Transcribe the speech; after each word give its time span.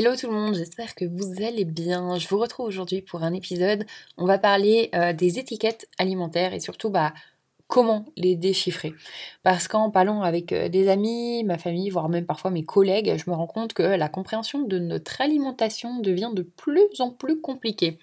Hello 0.00 0.16
tout 0.16 0.28
le 0.28 0.32
monde, 0.32 0.54
j'espère 0.54 0.94
que 0.94 1.04
vous 1.04 1.44
allez 1.44 1.66
bien. 1.66 2.16
Je 2.18 2.26
vous 2.26 2.38
retrouve 2.38 2.64
aujourd'hui 2.64 3.02
pour 3.02 3.22
un 3.22 3.34
épisode. 3.34 3.84
On 4.16 4.24
va 4.24 4.38
parler 4.38 4.88
euh, 4.94 5.12
des 5.12 5.38
étiquettes 5.38 5.86
alimentaires 5.98 6.54
et 6.54 6.60
surtout 6.60 6.88
bah, 6.88 7.12
comment 7.66 8.06
les 8.16 8.34
déchiffrer. 8.34 8.94
Parce 9.42 9.68
qu'en 9.68 9.90
parlant 9.90 10.22
avec 10.22 10.52
euh, 10.52 10.70
des 10.70 10.88
amis, 10.88 11.44
ma 11.44 11.58
famille, 11.58 11.90
voire 11.90 12.08
même 12.08 12.24
parfois 12.24 12.50
mes 12.50 12.64
collègues, 12.64 13.14
je 13.22 13.28
me 13.28 13.36
rends 13.36 13.46
compte 13.46 13.74
que 13.74 13.82
la 13.82 14.08
compréhension 14.08 14.62
de 14.62 14.78
notre 14.78 15.20
alimentation 15.20 15.98
devient 15.98 16.30
de 16.32 16.44
plus 16.44 16.80
en 17.00 17.10
plus 17.10 17.38
compliquée 17.38 17.98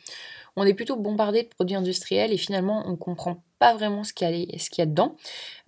on 0.58 0.64
est 0.64 0.74
plutôt 0.74 0.98
bombardé 0.98 1.44
de 1.44 1.48
produits 1.48 1.76
industriels 1.76 2.34
et 2.34 2.38
finalement 2.38 2.84
on 2.86 2.98
comprend 2.98 3.44
pas 3.60 3.74
vraiment 3.74 4.04
ce 4.04 4.12
qu'il 4.12 4.30
y 4.30 4.56
a, 4.56 4.60
ce 4.60 4.70
qu'il 4.70 4.82
y 4.82 4.84
a 4.84 4.86
dedans. 4.86 5.16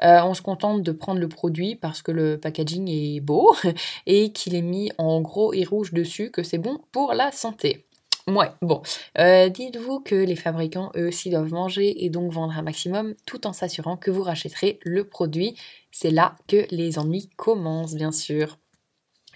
Euh, 0.04 0.22
on 0.24 0.34
se 0.34 0.42
contente 0.42 0.84
de 0.84 0.92
prendre 0.92 1.20
le 1.20 1.30
produit 1.30 1.76
parce 1.76 2.02
que 2.02 2.12
le 2.12 2.38
packaging 2.38 2.90
est 2.90 3.20
beau 3.22 3.56
et 4.06 4.32
qu'il 4.34 4.56
est 4.56 4.62
mis 4.62 4.92
en 4.98 5.22
gros 5.22 5.54
et 5.54 5.64
rouge 5.64 5.94
dessus 5.94 6.32
que 6.32 6.44
c'est 6.44 6.58
bon 6.58 6.80
pour 6.92 7.14
la 7.14 7.32
santé. 7.32 7.86
Ouais, 8.28 8.50
bon. 8.62 8.82
Euh, 9.18 9.50
dites-vous 9.50 10.02
que 10.02 10.16
les 10.16 10.36
fabricants, 10.36 10.92
eux 10.96 11.08
aussi, 11.08 11.32
doivent 11.32 11.52
manger 11.52 12.06
et 12.06 12.10
donc 12.10 12.32
vendre 12.32 12.56
un 12.56 12.62
maximum 12.62 13.16
tout 13.26 13.48
en 13.48 13.54
s'assurant 13.54 13.98
que 13.98 14.12
vous 14.12 14.22
rachèterez 14.22 14.80
le 14.84 15.04
produit. 15.04 15.56
C'est 15.92 16.12
là 16.12 16.36
que 16.48 16.68
les 16.70 17.00
ennuis 17.00 17.30
commencent, 17.38 17.96
bien 17.96 18.12
sûr. 18.12 18.60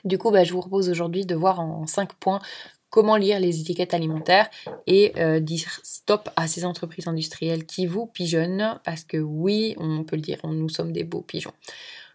Du 0.04 0.18
coup, 0.18 0.30
bah, 0.30 0.44
je 0.44 0.54
vous 0.54 0.60
propose 0.60 0.90
aujourd'hui 0.90 1.26
de 1.26 1.34
voir 1.34 1.60
en 1.60 1.88
5 1.88 2.14
points 2.14 2.40
comment 2.94 3.16
lire 3.16 3.40
les 3.40 3.60
étiquettes 3.60 3.96
alimentaires 3.96 4.52
et 4.86 5.14
euh, 5.18 5.40
dire 5.40 5.80
stop 5.82 6.30
à 6.36 6.48
ces 6.48 6.64
entreprises 6.64 7.08
industrielles 7.08 7.66
qui 7.66 7.88
vous 7.88 8.06
pigeonnent, 8.06 8.80
parce 8.84 9.04
que 9.04 9.18
oui, 9.18 9.74
on 9.80 10.04
peut 10.04 10.16
le 10.16 10.22
dire, 10.22 10.38
nous 10.44 10.70
sommes 10.70 10.92
des 10.92 11.04
beaux 11.04 11.22
pigeons. 11.22 11.54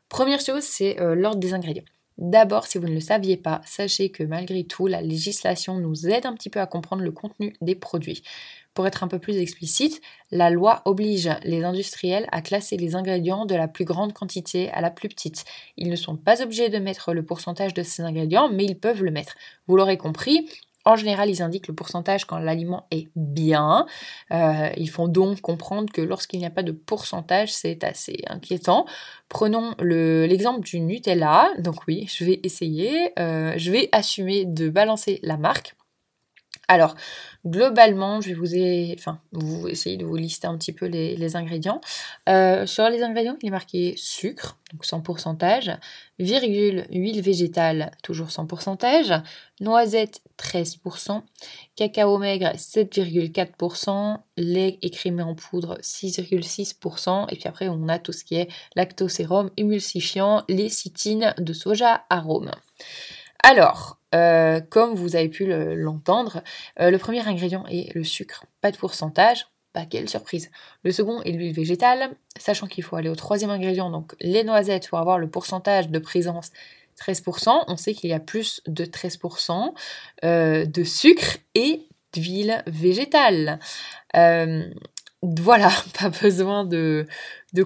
Première 0.08 0.38
chose, 0.38 0.62
c'est 0.62 1.00
euh, 1.00 1.16
l'ordre 1.16 1.40
des 1.40 1.52
ingrédients. 1.52 1.82
D'abord, 2.16 2.66
si 2.66 2.78
vous 2.78 2.86
ne 2.86 2.94
le 2.94 3.00
saviez 3.00 3.36
pas, 3.36 3.60
sachez 3.64 4.10
que 4.10 4.22
malgré 4.22 4.62
tout, 4.62 4.86
la 4.86 5.02
législation 5.02 5.78
nous 5.78 6.06
aide 6.06 6.26
un 6.26 6.34
petit 6.34 6.50
peu 6.50 6.60
à 6.60 6.66
comprendre 6.66 7.02
le 7.02 7.12
contenu 7.12 7.54
des 7.60 7.74
produits. 7.74 8.22
Pour 8.74 8.86
être 8.86 9.02
un 9.02 9.08
peu 9.08 9.18
plus 9.18 9.36
explicite, 9.38 10.00
la 10.30 10.50
loi 10.50 10.82
oblige 10.84 11.30
les 11.42 11.64
industriels 11.64 12.28
à 12.30 12.42
classer 12.42 12.76
les 12.76 12.94
ingrédients 12.94 13.46
de 13.46 13.54
la 13.56 13.66
plus 13.66 13.84
grande 13.84 14.12
quantité 14.12 14.70
à 14.70 14.80
la 14.80 14.90
plus 14.90 15.08
petite. 15.08 15.44
Ils 15.76 15.88
ne 15.88 15.96
sont 15.96 16.16
pas 16.16 16.42
obligés 16.42 16.68
de 16.68 16.78
mettre 16.78 17.12
le 17.12 17.24
pourcentage 17.24 17.74
de 17.74 17.82
ces 17.82 18.02
ingrédients, 18.02 18.48
mais 18.48 18.64
ils 18.64 18.78
peuvent 18.78 19.02
le 19.02 19.10
mettre. 19.10 19.34
Vous 19.66 19.76
l'aurez 19.76 19.96
compris, 19.96 20.48
en 20.84 20.96
général, 20.96 21.28
ils 21.28 21.42
indiquent 21.42 21.68
le 21.68 21.74
pourcentage 21.74 22.24
quand 22.24 22.38
l'aliment 22.38 22.86
est 22.90 23.08
bien. 23.14 23.86
Euh, 24.32 24.70
ils 24.76 24.88
font 24.88 25.08
donc 25.08 25.40
comprendre 25.40 25.92
que 25.92 26.00
lorsqu'il 26.00 26.40
n'y 26.40 26.46
a 26.46 26.50
pas 26.50 26.62
de 26.62 26.72
pourcentage, 26.72 27.52
c'est 27.52 27.84
assez 27.84 28.22
inquiétant. 28.28 28.86
Prenons 29.28 29.74
l'exemple 29.80 30.60
du 30.60 30.80
Nutella. 30.80 31.50
Donc 31.58 31.86
oui, 31.86 32.06
je 32.08 32.24
vais 32.24 32.40
essayer. 32.42 33.12
Euh, 33.18 33.54
je 33.56 33.70
vais 33.70 33.88
assumer 33.92 34.44
de 34.44 34.68
balancer 34.68 35.20
la 35.22 35.36
marque. 35.36 35.74
Alors, 36.70 36.94
globalement, 37.46 38.20
je 38.20 38.28
vais 38.28 38.34
vous, 38.34 38.94
enfin, 38.98 39.20
vous 39.32 39.68
essayer 39.68 39.96
de 39.96 40.04
vous 40.04 40.16
lister 40.16 40.46
un 40.46 40.58
petit 40.58 40.72
peu 40.72 40.84
les, 40.84 41.34
ingrédients. 41.34 41.80
Euh, 42.28 42.66
sur 42.66 42.88
les 42.90 43.02
ingrédients, 43.02 43.36
il 43.40 43.48
est 43.48 43.50
marqué 43.50 43.94
sucre, 43.96 44.58
donc 44.72 44.84
sans 44.84 45.00
pourcentage, 45.00 45.70
virgule, 46.18 46.84
huile 46.90 47.22
végétale, 47.22 47.90
toujours 48.02 48.30
sans 48.30 48.44
pourcentage, 48.44 49.14
noisette, 49.60 50.20
13%, 50.38 51.22
cacao 51.74 52.18
maigre, 52.18 52.52
7,4%, 52.54 54.18
lait 54.36 54.78
écrémé 54.82 55.22
en 55.22 55.34
poudre, 55.34 55.78
6,6%, 55.80 57.26
et 57.30 57.36
puis 57.36 57.48
après, 57.48 57.68
on 57.68 57.88
a 57.88 57.98
tout 57.98 58.12
ce 58.12 58.24
qui 58.24 58.36
est 58.36 58.48
lactosérum, 58.76 59.50
émulsifiant, 59.56 60.44
lécithine 60.50 61.34
de 61.38 61.52
soja, 61.54 62.04
arôme. 62.10 62.50
Alors, 63.42 63.97
euh, 64.14 64.60
comme 64.60 64.94
vous 64.94 65.16
avez 65.16 65.28
pu 65.28 65.46
l'entendre, 65.46 66.42
euh, 66.80 66.90
le 66.90 66.98
premier 66.98 67.26
ingrédient 67.26 67.64
est 67.66 67.94
le 67.94 68.04
sucre, 68.04 68.44
pas 68.60 68.70
de 68.70 68.76
pourcentage. 68.76 69.46
Pas 69.74 69.84
quelle 69.84 70.08
surprise. 70.08 70.50
Le 70.82 70.92
second 70.92 71.20
est 71.22 71.30
l'huile 71.30 71.52
végétale, 71.52 72.16
sachant 72.38 72.66
qu'il 72.66 72.82
faut 72.82 72.96
aller 72.96 73.10
au 73.10 73.14
troisième 73.14 73.50
ingrédient, 73.50 73.90
donc 73.90 74.14
les 74.18 74.42
noisettes, 74.42 74.88
pour 74.88 74.98
avoir 74.98 75.18
le 75.18 75.28
pourcentage 75.28 75.90
de 75.90 75.98
présence 75.98 76.52
13%. 76.98 77.64
On 77.68 77.76
sait 77.76 77.92
qu'il 77.92 78.08
y 78.08 78.14
a 78.14 78.18
plus 78.18 78.62
de 78.66 78.86
13% 78.86 79.74
euh, 80.24 80.64
de 80.64 80.84
sucre 80.84 81.36
et 81.54 81.86
d'huile 82.14 82.62
végétale. 82.66 83.58
Voilà, 85.22 85.70
pas 85.98 86.10
besoin 86.10 86.64
de, 86.64 87.06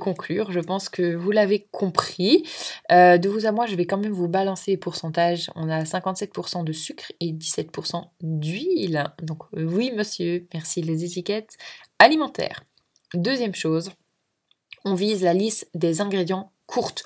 conclure. 0.01 0.53
Je 0.53 0.61
pense 0.61 0.89
que 0.89 1.15
vous 1.15 1.31
l'avez 1.31 1.67
compris. 1.71 2.49
Euh, 2.91 3.19
de 3.19 3.29
vous 3.29 3.47
à 3.47 3.53
moi, 3.53 3.67
je 3.67 3.77
vais 3.77 3.87
quand 3.87 3.99
même 3.99 4.13
vous 4.13 4.29
balancer 4.29 4.73
les 4.73 4.77
pourcentages. 4.77 5.51
On 5.55 5.69
a 5.69 5.83
57% 5.83 6.65
de 6.65 6.73
sucre 6.73 7.13
et 7.21 7.33
17% 7.33 8.05
d'huile. 8.23 9.05
Donc 9.23 9.43
oui, 9.53 9.93
monsieur, 9.95 10.47
merci 10.55 10.83
les 10.83 11.05
étiquettes 11.05 11.57
alimentaires. 11.99 12.65
Deuxième 13.15 13.55
chose, 13.55 13.91
on 14.85 14.95
vise 14.95 15.23
la 15.23 15.35
liste 15.35 15.69
des 15.75 16.01
ingrédients 16.01 16.53
courte. 16.67 17.05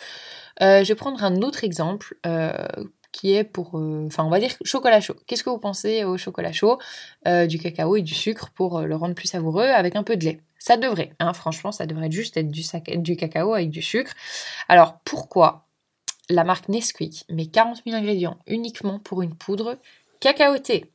Euh, 0.62 0.84
je 0.84 0.88
vais 0.88 0.94
prendre 0.94 1.22
un 1.22 1.42
autre 1.42 1.64
exemple 1.64 2.16
euh, 2.24 2.68
qui 3.16 3.34
est 3.34 3.44
pour, 3.44 3.78
euh, 3.78 4.04
enfin 4.06 4.24
on 4.24 4.28
va 4.28 4.38
dire 4.38 4.50
chocolat 4.62 5.00
chaud. 5.00 5.16
Qu'est-ce 5.26 5.42
que 5.42 5.48
vous 5.48 5.58
pensez 5.58 6.04
au 6.04 6.18
chocolat 6.18 6.52
chaud 6.52 6.78
euh, 7.26 7.46
Du 7.46 7.58
cacao 7.58 7.96
et 7.96 8.02
du 8.02 8.14
sucre 8.14 8.50
pour 8.50 8.78
euh, 8.78 8.84
le 8.84 8.94
rendre 8.94 9.14
plus 9.14 9.28
savoureux 9.28 9.64
avec 9.64 9.96
un 9.96 10.02
peu 10.02 10.18
de 10.18 10.26
lait? 10.26 10.40
Ça 10.58 10.76
devrait, 10.76 11.12
hein, 11.18 11.32
franchement, 11.32 11.72
ça 11.72 11.86
devrait 11.86 12.10
juste 12.10 12.36
être 12.36 12.50
du, 12.50 12.62
du 12.98 13.16
cacao 13.16 13.54
avec 13.54 13.70
du 13.70 13.80
sucre. 13.80 14.12
Alors 14.68 14.98
pourquoi 15.04 15.64
la 16.28 16.44
marque 16.44 16.68
Nesquik 16.68 17.24
met 17.30 17.46
40 17.46 17.84
000 17.86 17.96
ingrédients 17.96 18.36
uniquement 18.46 18.98
pour 18.98 19.22
une 19.22 19.34
poudre 19.34 19.78
cacaotée? 20.20 20.92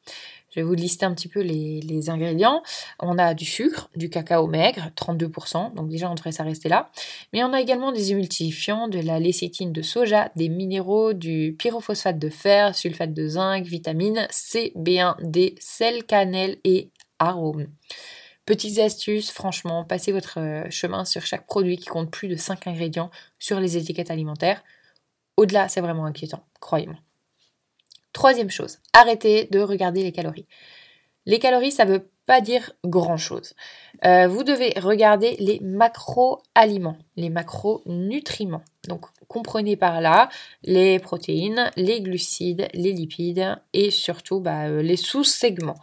Je 0.52 0.60
vais 0.60 0.64
vous 0.64 0.74
lister 0.74 1.06
un 1.06 1.14
petit 1.14 1.28
peu 1.28 1.42
les, 1.42 2.10
ingrédients. 2.10 2.62
On 3.00 3.18
a 3.18 3.34
du 3.34 3.46
sucre, 3.46 3.90
du 3.96 4.10
cacao 4.10 4.48
maigre, 4.48 4.90
32%, 4.96 5.74
donc 5.74 5.90
déjà 5.90 6.10
on 6.10 6.16
devrait 6.16 6.32
s'arrêter 6.32 6.68
là. 6.68 6.90
Mais 7.32 7.44
on 7.44 7.54
a 7.54 7.62
également 7.62 7.92
des 7.92 8.12
émulsifiants, 8.12 8.88
de 8.88 9.00
la 9.00 9.20
lécithine 9.20 9.72
de 9.72 9.82
soja, 9.82 10.32
des 10.36 10.50
minéraux, 10.50 11.14
du 11.14 11.56
pyrophosphate 11.58 12.20
de 12.20 12.30
fer, 12.30 12.76
sulfate 12.76 13.14
de 13.14 13.28
zinc, 13.28 13.66
vitamine 13.66 14.28
C, 14.30 14.74
B1, 14.76 15.16
D, 15.22 15.56
sel, 15.60 16.04
cannelle 16.04 16.58
et 16.64 16.92
arômes. 17.20 17.68
Petites 18.46 18.80
astuces, 18.80 19.32
franchement, 19.32 19.86
passez 19.86 20.12
votre 20.12 20.40
euh, 20.40 20.70
chemin 20.70 21.06
sur 21.06 21.26
chaque 21.26 21.46
produit 21.46 21.78
qui 21.78 21.86
compte 21.86 22.12
plus 22.12 22.28
de 22.28 22.36
5 22.36 22.68
ingrédients 22.68 23.12
sur 23.40 23.60
les 23.60 23.78
étiquettes 23.78 24.12
alimentaires. 24.12 24.64
Au-delà, 25.38 25.70
c'est 25.70 25.82
vraiment 25.82 26.06
inquiétant, 26.06 26.44
croyez-moi. 26.60 26.98
Troisième 28.14 28.50
chose, 28.50 28.80
arrêtez 28.94 29.48
de 29.52 29.60
regarder 29.60 30.04
les 30.04 30.12
calories. 30.12 30.48
Les 31.26 31.40
calories, 31.40 31.72
ça 31.72 31.86
ne 31.86 31.94
veut 31.94 32.10
pas 32.26 32.42
dire 32.42 32.72
grand-chose. 32.86 33.54
Euh, 34.06 34.28
vous 34.28 34.44
devez 34.44 34.74
regarder 34.80 35.36
les 35.40 35.60
macro-aliments, 35.60 36.98
les 37.16 37.30
macronutriments. 37.30 38.64
Donc 38.88 39.06
comprenez 39.28 39.76
par 39.76 40.02
là 40.02 40.30
les 40.64 41.00
protéines, 41.00 41.72
les 41.76 42.02
glucides, 42.02 42.68
les 42.74 42.92
lipides 42.92 43.58
et 43.74 43.92
surtout 43.92 44.40
bah, 44.40 44.68
euh, 44.68 44.82
les 44.82 44.98
sous-segments. 44.98 45.80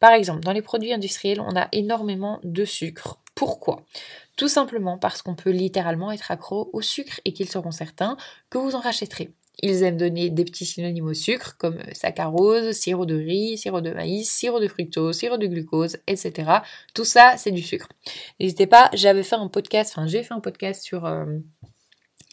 Par 0.00 0.12
exemple, 0.12 0.40
dans 0.40 0.52
les 0.52 0.62
produits 0.62 0.92
industriels, 0.92 1.40
on 1.40 1.56
a 1.56 1.68
énormément 1.72 2.40
de 2.44 2.64
sucre. 2.64 3.18
Pourquoi? 3.34 3.82
Tout 4.36 4.48
simplement 4.48 4.98
parce 4.98 5.22
qu'on 5.22 5.34
peut 5.34 5.50
littéralement 5.50 6.12
être 6.12 6.30
accro 6.30 6.68
au 6.72 6.82
sucre 6.82 7.20
et 7.24 7.32
qu'ils 7.32 7.48
seront 7.48 7.70
certains 7.70 8.16
que 8.50 8.58
vous 8.58 8.74
en 8.74 8.80
rachèterez. 8.80 9.32
Ils 9.62 9.84
aiment 9.84 9.96
donner 9.96 10.28
des 10.28 10.44
petits 10.44 10.66
synonymes 10.66 11.06
au 11.06 11.14
sucre 11.14 11.56
comme 11.56 11.78
saccharose, 11.92 12.72
sirop 12.72 13.06
de 13.06 13.14
riz, 13.14 13.56
sirop 13.58 13.80
de 13.80 13.92
maïs, 13.92 14.28
sirop 14.28 14.58
de 14.58 14.66
fructose, 14.66 15.16
sirop 15.16 15.36
de 15.36 15.46
glucose, 15.46 15.98
etc. 16.08 16.50
Tout 16.94 17.04
ça, 17.04 17.36
c'est 17.36 17.52
du 17.52 17.62
sucre. 17.62 17.88
N'hésitez 18.40 18.66
pas, 18.66 18.90
j'avais 18.92 19.22
fait 19.22 19.36
un 19.36 19.48
podcast, 19.48 19.92
enfin 19.94 20.08
j'ai 20.08 20.24
fait 20.24 20.34
un 20.34 20.40
podcast 20.40 20.82
sur 20.82 21.06
euh, 21.06 21.24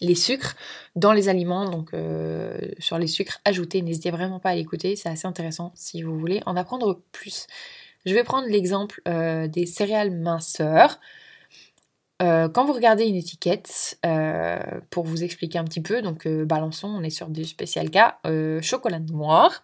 les 0.01 0.15
sucres 0.15 0.55
dans 0.95 1.13
les 1.13 1.29
aliments, 1.29 1.69
donc 1.69 1.93
euh, 1.93 2.57
sur 2.79 2.97
les 2.97 3.07
sucres 3.07 3.39
ajoutés. 3.45 3.81
N'hésitez 3.81 4.11
vraiment 4.11 4.39
pas 4.39 4.49
à 4.49 4.55
l'écouter, 4.55 4.95
c'est 4.95 5.09
assez 5.09 5.27
intéressant 5.27 5.71
si 5.75 6.01
vous 6.01 6.17
voulez 6.17 6.41
en 6.45 6.55
apprendre 6.55 7.01
plus. 7.11 7.45
Je 8.05 8.13
vais 8.13 8.23
prendre 8.23 8.47
l'exemple 8.47 9.01
euh, 9.07 9.47
des 9.47 9.65
céréales 9.65 10.11
minceurs. 10.11 10.99
Euh, 12.21 12.49
quand 12.49 12.65
vous 12.65 12.73
regardez 12.73 13.05
une 13.05 13.15
étiquette, 13.15 13.97
euh, 14.05 14.59
pour 14.89 15.05
vous 15.05 15.23
expliquer 15.23 15.57
un 15.57 15.63
petit 15.63 15.81
peu, 15.81 16.01
donc 16.01 16.27
euh, 16.27 16.43
balançons, 16.43 16.89
on 16.89 17.01
est 17.01 17.09
sur 17.09 17.29
du 17.29 17.45
spécial 17.45 17.89
cas, 17.89 18.19
chocolat 18.61 18.99
noir. 18.99 19.63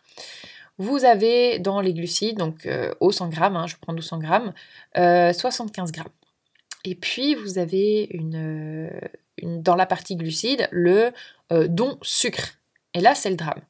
Vous 0.77 1.05
avez 1.05 1.59
dans 1.59 1.79
les 1.79 1.93
glucides, 1.93 2.37
donc 2.37 2.67
au 2.99 3.11
100 3.11 3.29
grammes, 3.29 3.55
hein, 3.55 3.65
je 3.67 3.75
prends 3.79 3.93
200 3.93 4.19
grammes, 4.19 4.53
75 4.95 5.91
grammes. 5.93 6.09
Et 6.83 6.95
puis 6.95 7.33
vous 7.33 7.57
avez 7.57 8.09
une, 8.11 8.89
dans 9.41 9.75
la 9.75 9.85
partie 9.85 10.17
glucides 10.17 10.67
le 10.71 11.11
don 11.49 11.97
sucre. 12.01 12.59
Et 12.93 12.99
là, 12.99 13.15
c'est 13.15 13.29
le 13.29 13.37
drame. 13.37 13.61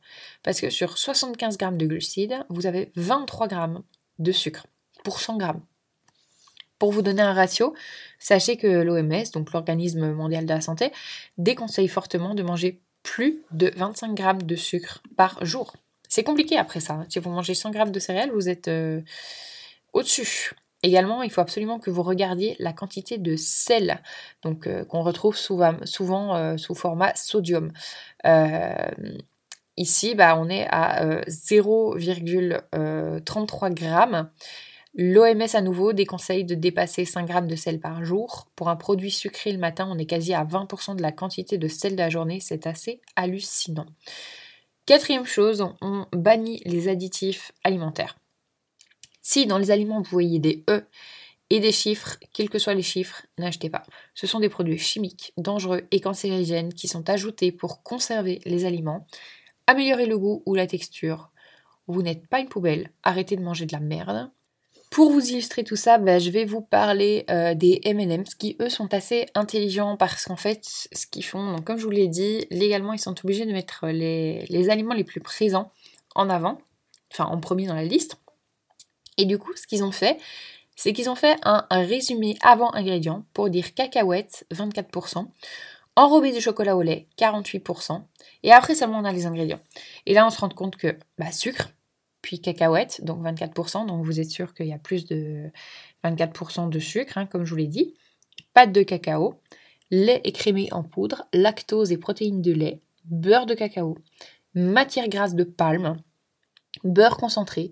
Parce 0.42 0.60
que 0.60 0.72
sur 0.72 0.98
75 0.98 1.58
grammes 1.58 1.78
de 1.78 1.86
glucides, 1.86 2.44
vous 2.50 2.66
avez 2.66 2.92
23 2.96 3.48
grammes 3.48 3.84
de 4.18 4.32
sucre 4.32 4.66
pour 5.04 5.20
100 5.20 5.38
grammes. 5.38 5.62
Pour 6.78 6.92
vous 6.92 7.02
donner 7.02 7.22
un 7.22 7.34
ratio, 7.34 7.74
sachez 8.20 8.58
que 8.58 8.68
l'OMS, 8.68 9.24
donc 9.34 9.54
l'Organisme 9.54 10.12
mondial 10.12 10.46
de 10.46 10.54
la 10.54 10.60
santé, 10.60 10.92
déconseille 11.38 11.88
fortement 11.88 12.36
de 12.36 12.44
manger 12.44 12.82
plus 13.02 13.44
de 13.52 13.72
25 13.78 14.14
grammes 14.14 14.44
de 14.44 14.56
sucre 14.56 15.02
par 15.16 15.46
jour. 15.46 15.74
C'est 16.10 16.24
compliqué 16.24 16.58
après 16.58 16.82
ça. 16.82 16.94
Hein. 16.94 17.06
Si 17.10 17.20
vous 17.20 17.30
mangez 17.30 17.54
100 17.54 17.70
grammes 17.72 17.92
de 17.92 18.00
céréales, 18.00 18.32
vous 18.32 18.50
êtes 18.50 18.68
euh, 18.68 19.02
au-dessus. 19.94 20.52
Également, 20.84 21.24
il 21.24 21.32
faut 21.32 21.40
absolument 21.42 21.80
que 21.80 21.90
vous 21.90 22.04
regardiez 22.04 22.58
la 22.60 22.74
quantité 22.74 23.18
de 23.18 23.38
sel, 23.38 24.02
donc 24.44 24.68
euh, 24.68 24.84
qu'on 24.84 25.02
retrouve 25.02 25.38
souvent, 25.38 25.78
souvent 25.86 26.58
sous 26.58 26.76
format 26.76 27.16
sodium. 27.16 27.72
ici, 29.78 30.16
bah, 30.16 30.38
on 30.38 30.50
est 30.50 30.68
à 30.70 31.22
0,33 31.28 33.74
grammes. 33.74 34.30
L'OMS 34.98 35.56
à 35.56 35.62
nouveau 35.62 35.92
déconseille 35.92 36.46
de 36.46 36.56
dépasser 36.56 37.04
5 37.04 37.28
grammes 37.28 37.50
de 37.50 37.58
sel 37.58 37.82
par 37.82 38.06
jour. 38.06 38.48
Pour 38.56 38.70
un 38.70 38.78
produit 38.78 39.12
sucré 39.12 39.52
le 39.52 39.58
matin, 39.58 39.90
on 39.92 39.98
est 39.98 40.06
quasi 40.06 40.34
à 40.34 40.46
20% 40.46 40.96
de 40.96 41.02
la 41.02 41.12
quantité 41.12 41.58
de 41.58 41.68
sel 41.68 41.94
de 41.94 41.98
la 41.98 42.10
journée. 42.10 42.40
C'est 42.40 42.66
assez 42.66 43.02
hallucinant. 43.18 43.88
Quatrième 44.86 45.26
chose, 45.26 45.68
on 45.82 46.06
bannit 46.14 46.62
les 46.64 46.88
additifs 46.88 47.52
alimentaires. 47.66 48.18
Si 49.22 49.46
dans 49.46 49.58
les 49.58 49.72
aliments 49.72 50.02
vous 50.02 50.10
voyez 50.10 50.40
des 50.40 50.64
E 50.70 50.86
et 51.50 51.60
des 51.60 51.74
chiffres, 51.74 52.18
quels 52.32 52.50
que 52.50 52.60
soient 52.60 52.74
les 52.74 52.82
chiffres, 52.82 53.26
n'achetez 53.38 53.70
pas. 53.70 53.84
Ce 54.14 54.28
sont 54.28 54.40
des 54.40 54.50
produits 54.50 54.78
chimiques, 54.78 55.34
dangereux 55.36 55.88
et 55.92 56.00
cancérigènes 56.00 56.74
qui 56.74 56.88
sont 56.88 57.10
ajoutés 57.10 57.52
pour 57.52 57.84
conserver 57.84 58.40
les 58.46 58.64
aliments, 58.64 59.08
améliorer 59.68 60.06
le 60.06 60.18
goût 60.18 60.42
ou 60.46 60.56
la 60.56 60.68
texture. 60.68 61.32
Vous 61.88 62.02
n'êtes 62.02 62.28
pas 62.28 62.40
une 62.40 62.48
poubelle, 62.48 62.92
arrêtez 63.04 63.36
de 63.36 63.44
manger 63.44 63.66
de 63.66 63.74
la 63.74 63.82
merde. 63.82 64.32
Pour 64.96 65.12
vous 65.12 65.30
illustrer 65.30 65.66
tout 65.66 65.76
ça, 65.76 65.98
bah, 65.98 66.20
je 66.20 66.30
vais 66.30 66.46
vous 66.46 66.62
parler 66.62 67.26
euh, 67.30 67.54
des 67.54 67.82
M&M's 67.84 68.34
qui 68.34 68.56
eux 68.62 68.70
sont 68.70 68.94
assez 68.94 69.26
intelligents 69.36 69.98
parce 69.98 70.24
qu'en 70.24 70.38
fait 70.38 70.62
ce 70.64 71.06
qu'ils 71.06 71.26
font, 71.26 71.52
donc 71.52 71.66
comme 71.66 71.78
je 71.78 71.84
vous 71.84 71.92
l'ai 71.92 72.08
dit, 72.08 72.48
légalement 72.50 72.94
ils 72.94 73.00
sont 73.00 73.14
obligés 73.26 73.46
de 73.46 73.52
mettre 73.52 73.88
les, 73.88 74.70
aliments 74.70 74.94
les 74.94 75.04
plus 75.04 75.20
présents 75.20 75.70
en 76.16 76.30
avant, 76.30 76.60
enfin 77.12 77.26
en 77.26 77.42
premier 77.42 77.68
dans 77.68 77.76
la 77.76 77.84
liste. 77.84 78.22
Et 79.18 79.26
du 79.26 79.38
coup 79.38 79.52
ce 79.58 79.68
qu'ils 79.68 79.84
ont 79.84 79.92
fait, 79.92 80.18
c'est 80.78 80.94
qu'ils 80.94 81.10
ont 81.10 81.16
fait 81.16 81.38
un, 81.44 81.68
résumé 81.72 82.38
avant 82.42 82.74
ingrédients 82.74 83.26
pour 83.34 83.50
dire 83.50 83.74
cacahuètes 83.74 84.48
24%, 84.54 85.28
enrobé 85.98 86.32
de 86.32 86.40
chocolat 86.40 86.78
au 86.78 86.82
lait 86.84 87.10
48%, 87.18 88.02
et 88.44 88.54
après 88.54 88.76
seulement 88.76 89.00
on 89.00 89.04
a 89.04 89.12
les 89.12 89.26
ingrédients. 89.26 89.60
Et 90.06 90.14
là 90.14 90.26
on 90.26 90.30
se 90.30 90.40
rend 90.40 90.48
compte 90.48 90.78
que 90.78 90.98
bah, 91.18 91.34
sucre 91.34 91.72
puis 92.26 92.42
cacahuètes, 92.42 93.06
donc 93.06 93.24
24%, 93.24 93.86
donc 93.86 94.04
vous 94.04 94.20
êtes 94.20 94.32
sûr 94.32 94.56
qu'il 94.56 94.66
y 94.66 94.74
a 94.74 94.80
plus 94.80 95.06
de 95.06 95.52
24% 96.04 96.70
de 96.70 96.80
sucre, 96.80 97.20
hein, 97.20 97.28
comme 97.28 97.46
je 97.46 97.52
vous 97.52 97.58
l'ai 97.58 97.68
dit, 97.68 97.94
pâte 98.56 98.72
de 98.72 98.82
cacao, 98.82 99.40
lait 99.92 100.22
écrémé 100.24 100.74
en 100.74 100.82
poudre, 100.82 101.28
lactose 101.34 101.92
et 101.92 101.98
protéines 101.98 102.42
de 102.42 102.52
lait, 102.52 102.82
beurre 103.04 103.46
de 103.46 103.54
cacao, 103.54 104.00
matière 104.56 105.08
grasse 105.08 105.36
de 105.36 105.44
palme, 105.44 105.98
beurre 106.84 107.18
concentré, 107.18 107.70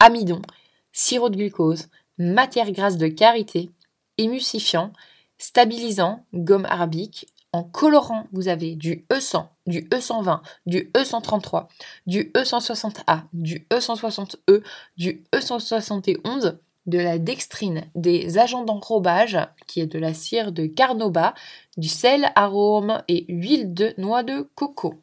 amidon, 0.00 0.42
sirop 0.90 1.30
de 1.30 1.36
glucose, 1.36 1.86
matière 2.18 2.72
grasse 2.72 2.96
de 2.96 3.06
karité, 3.06 3.70
émulsifiant, 4.18 4.92
stabilisant, 5.38 6.26
gomme 6.34 6.66
arabique, 6.66 7.31
en 7.52 7.64
colorant, 7.64 8.26
vous 8.32 8.48
avez 8.48 8.74
du 8.74 9.04
E100, 9.10 9.46
du 9.66 9.82
E120, 9.82 10.40
du 10.66 10.90
E133, 10.94 11.66
du 12.06 12.30
E160A, 12.34 13.22
du 13.32 13.66
E160E, 13.70 14.62
du 14.96 15.22
E171, 15.34 16.56
de 16.86 16.98
la 16.98 17.18
dextrine, 17.18 17.84
des 17.94 18.38
agents 18.38 18.64
d'enrobage, 18.64 19.38
qui 19.66 19.80
est 19.80 19.86
de 19.86 19.98
la 19.98 20.14
cire 20.14 20.50
de 20.50 20.66
carnauba, 20.66 21.34
du 21.76 21.88
sel, 21.88 22.32
arôme 22.34 23.02
et 23.08 23.24
huile 23.28 23.72
de 23.72 23.94
noix 23.98 24.22
de 24.22 24.48
coco. 24.54 24.94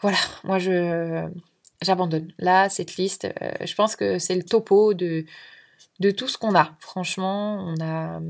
Voilà, 0.00 0.18
moi 0.42 0.58
je 0.58 1.26
j'abandonne. 1.84 2.32
Là, 2.38 2.68
cette 2.68 2.96
liste, 2.96 3.26
euh, 3.40 3.52
je 3.64 3.74
pense 3.74 3.94
que 3.94 4.18
c'est 4.18 4.34
le 4.34 4.42
topo 4.42 4.94
de, 4.94 5.24
tout 6.16 6.28
ce 6.28 6.38
qu'on 6.38 6.54
a. 6.54 6.74
Franchement, 6.80 7.64
on 7.68 7.80
a 7.80 8.20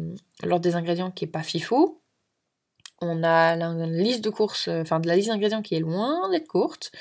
l'ordre 0.43 0.63
des 0.63 0.77
ingrédients 0.77 1.11
qui 1.11 1.25
est 1.25 1.29
pas 1.29 1.43
fifou, 1.43 2.01
on 3.05 3.23
a 3.23 3.57
la 3.57 3.87
liste 3.87 4.25
de 4.25 4.31
courses, 4.31 4.69
euh, 4.69 4.83
enfin 4.83 5.01
de 5.01 5.09
la 5.09 5.17
liste 5.17 5.29
d'ingrédients 5.29 5.63
qui 5.63 5.75
est 5.75 5.81
loin 5.81 6.29
d'être 6.31 6.49
courte. 6.49 6.93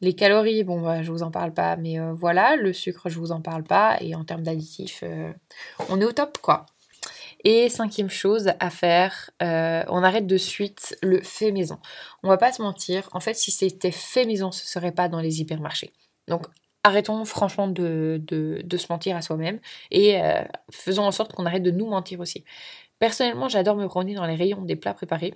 Les 0.00 0.14
calories, 0.14 0.64
bon, 0.64 0.80
bah, 0.80 1.02
je 1.02 1.10
vous 1.12 1.22
en 1.22 1.30
parle 1.30 1.52
pas, 1.52 1.76
mais 1.76 2.00
euh, 2.00 2.12
voilà. 2.12 2.56
Le 2.56 2.72
sucre, 2.72 3.08
je 3.08 3.18
vous 3.18 3.32
en 3.32 3.40
parle 3.40 3.64
pas. 3.64 3.98
Et 4.00 4.14
en 4.14 4.24
termes 4.24 4.42
d'additifs, 4.42 5.00
euh, 5.02 5.32
on 5.88 6.00
est 6.00 6.04
au 6.04 6.12
top, 6.12 6.38
quoi. 6.38 6.66
Et 7.44 7.68
cinquième 7.68 8.10
chose 8.10 8.52
à 8.60 8.68
faire, 8.68 9.30
on 9.40 10.02
arrête 10.02 10.26
de 10.26 10.36
suite 10.36 10.94
le 11.02 11.22
fait 11.22 11.52
maison. 11.52 11.78
On 12.22 12.28
va 12.28 12.36
pas 12.36 12.52
se 12.52 12.60
mentir, 12.60 13.08
en 13.12 13.20
fait, 13.20 13.32
si 13.32 13.50
c'était 13.50 13.90
fait 13.90 14.26
maison, 14.26 14.52
ce 14.52 14.66
serait 14.66 14.92
pas 14.92 15.08
dans 15.08 15.20
les 15.20 15.40
hypermarchés. 15.40 15.90
Donc, 16.28 16.46
arrêtons 16.82 17.24
franchement 17.24 17.68
de, 17.68 18.22
se 18.76 18.86
mentir 18.90 19.16
à 19.16 19.22
soi-même 19.22 19.60
et 19.90 20.18
faisons 20.70 21.04
en 21.04 21.12
sorte 21.12 21.32
qu'on 21.32 21.46
arrête 21.46 21.62
de 21.62 21.70
nous 21.70 21.86
mentir 21.86 22.20
aussi. 22.20 22.44
Personnellement, 22.98 23.48
j'adore 23.48 23.76
me 23.76 23.86
promener 23.86 24.14
dans 24.14 24.26
les 24.26 24.34
rayons 24.34 24.62
des 24.62 24.76
plats 24.76 24.94
préparés, 24.94 25.34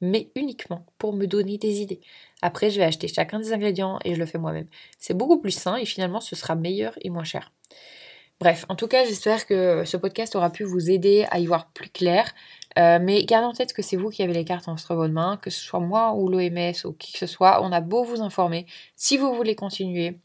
mais 0.00 0.30
uniquement 0.36 0.86
pour 0.98 1.14
me 1.14 1.26
donner 1.26 1.58
des 1.58 1.80
idées. 1.80 2.00
Après, 2.42 2.70
je 2.70 2.78
vais 2.78 2.84
acheter 2.84 3.08
chacun 3.08 3.38
des 3.38 3.52
ingrédients 3.52 3.98
et 4.04 4.14
je 4.14 4.20
le 4.20 4.26
fais 4.26 4.38
moi-même. 4.38 4.68
C'est 4.98 5.14
beaucoup 5.14 5.40
plus 5.40 5.50
sain 5.50 5.76
et 5.76 5.86
finalement, 5.86 6.20
ce 6.20 6.36
sera 6.36 6.54
meilleur 6.54 6.94
et 7.00 7.10
moins 7.10 7.24
cher. 7.24 7.52
Bref, 8.40 8.66
en 8.68 8.76
tout 8.76 8.86
cas, 8.86 9.04
j'espère 9.04 9.46
que 9.46 9.84
ce 9.84 9.96
podcast 9.96 10.36
aura 10.36 10.50
pu 10.50 10.62
vous 10.62 10.90
aider 10.90 11.26
à 11.30 11.40
y 11.40 11.46
voir 11.46 11.72
plus 11.72 11.88
clair. 11.88 12.32
Euh, 12.78 13.00
mais 13.02 13.24
gardez 13.24 13.46
en 13.46 13.52
tête 13.52 13.72
que 13.72 13.82
c'est 13.82 13.96
vous 13.96 14.10
qui 14.10 14.22
avez 14.22 14.32
les 14.32 14.44
cartes 14.44 14.68
entre 14.68 14.94
vos 14.94 15.08
mains, 15.08 15.38
que 15.38 15.50
ce 15.50 15.60
soit 15.60 15.80
moi 15.80 16.12
ou 16.14 16.28
l'OMS 16.28 16.74
ou 16.84 16.92
qui 16.92 17.12
que 17.12 17.18
ce 17.18 17.26
soit, 17.26 17.60
on 17.64 17.72
a 17.72 17.80
beau 17.80 18.04
vous 18.04 18.20
informer. 18.20 18.66
Si 18.94 19.16
vous 19.16 19.34
voulez 19.34 19.56
continuer, 19.56 20.20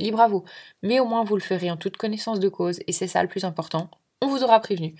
libre 0.00 0.20
à 0.20 0.28
vous. 0.28 0.44
Mais 0.82 1.00
au 1.00 1.06
moins, 1.06 1.24
vous 1.24 1.36
le 1.36 1.42
ferez 1.42 1.70
en 1.70 1.76
toute 1.76 1.96
connaissance 1.96 2.40
de 2.40 2.48
cause 2.48 2.80
et 2.86 2.92
c'est 2.92 3.08
ça 3.08 3.22
le 3.22 3.28
plus 3.28 3.44
important. 3.44 3.90
On 4.22 4.28
vous 4.28 4.42
aura 4.42 4.60
prévenu. 4.60 4.94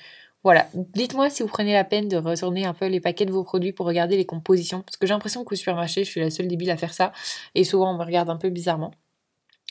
Voilà, 0.45 0.69
dites-moi 0.75 1.29
si 1.29 1.43
vous 1.43 1.49
prenez 1.49 1.73
la 1.73 1.83
peine 1.83 2.09
de 2.09 2.17
retourner 2.17 2.67
un 2.67 2.75
peu 2.75 2.87
les 2.87 3.01
paquets 3.01 3.27
de 3.27 3.33
vos 3.33 3.43
produits 3.43 3.73
pour 3.73 3.85
regarder 3.87 4.17
les 4.17 4.27
compositions, 4.27 4.83
parce 4.83 4.97
que 4.97 5.05
j'ai 5.05 5.13
l'impression 5.13 5.43
qu'au 5.43 5.57
supermarché, 5.57 6.05
je 6.05 6.11
suis 6.11 6.21
la 6.21 6.31
seule 6.31 6.47
débile 6.47 6.71
à 6.71 6.77
faire 6.77 6.95
ça, 6.95 7.13
et 7.57 7.65
souvent 7.65 7.93
on 7.93 7.99
me 7.99 8.05
regarde 8.05 8.31
un 8.31 8.37
peu 8.37 8.49
bizarrement. 8.49 8.93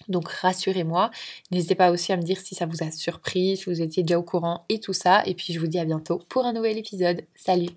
Donc 0.09 0.27
rassurez-moi, 0.27 1.11
n'hésitez 1.51 1.75
pas 1.75 1.91
aussi 1.91 2.11
à 2.11 2.17
me 2.17 2.23
dire 2.23 2.41
si 2.41 2.55
ça 2.55 2.65
vous 2.65 2.83
a 2.83 2.91
surpris, 2.91 3.55
si 3.55 3.65
vous 3.65 3.81
étiez 3.81 4.03
déjà 4.03 4.19
au 4.19 4.23
courant 4.23 4.65
et 4.67 4.81
tout 4.81 4.91
ça, 4.91 5.23
et 5.25 5.33
puis 5.33 5.53
je 5.53 5.59
vous 5.61 5.67
dis 5.67 5.79
à 5.79 5.85
bientôt 5.85 6.21
pour 6.27 6.45
un 6.45 6.51
nouvel 6.51 6.77
épisode. 6.77 7.23
Salut 7.35 7.69